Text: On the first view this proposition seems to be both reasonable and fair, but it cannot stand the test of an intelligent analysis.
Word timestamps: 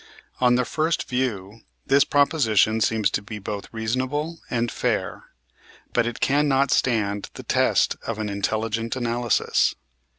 On 0.39 0.55
the 0.55 0.65
first 0.65 1.07
view 1.07 1.61
this 1.85 2.05
proposition 2.05 2.81
seems 2.81 3.11
to 3.11 3.21
be 3.21 3.37
both 3.37 3.71
reasonable 3.71 4.39
and 4.49 4.71
fair, 4.71 5.25
but 5.93 6.07
it 6.07 6.19
cannot 6.19 6.71
stand 6.71 7.29
the 7.35 7.43
test 7.43 7.97
of 8.07 8.17
an 8.17 8.27
intelligent 8.27 8.95
analysis. 8.95 9.75